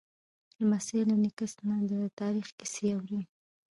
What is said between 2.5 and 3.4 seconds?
کیسې اوري.